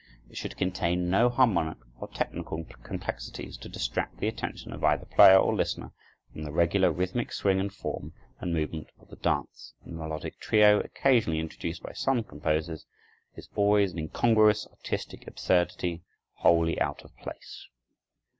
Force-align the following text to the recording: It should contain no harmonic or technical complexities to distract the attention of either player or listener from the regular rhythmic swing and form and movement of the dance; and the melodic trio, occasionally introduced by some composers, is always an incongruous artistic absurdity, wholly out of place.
It 0.31 0.35
should 0.35 0.57
contain 0.57 1.11
no 1.11 1.29
harmonic 1.29 1.77
or 1.99 2.07
technical 2.07 2.63
complexities 2.81 3.55
to 3.57 3.69
distract 3.69 4.17
the 4.17 4.27
attention 4.27 4.73
of 4.73 4.83
either 4.83 5.05
player 5.05 5.37
or 5.37 5.53
listener 5.53 5.91
from 6.33 6.41
the 6.41 6.51
regular 6.51 6.91
rhythmic 6.91 7.31
swing 7.31 7.59
and 7.59 7.71
form 7.71 8.11
and 8.39 8.51
movement 8.51 8.87
of 8.99 9.09
the 9.09 9.15
dance; 9.17 9.75
and 9.83 9.93
the 9.93 9.97
melodic 9.99 10.39
trio, 10.39 10.79
occasionally 10.79 11.37
introduced 11.39 11.83
by 11.83 11.91
some 11.93 12.23
composers, 12.23 12.87
is 13.35 13.47
always 13.55 13.91
an 13.91 13.99
incongruous 13.99 14.65
artistic 14.71 15.27
absurdity, 15.27 16.01
wholly 16.37 16.81
out 16.81 17.03
of 17.05 17.15
place. 17.17 17.67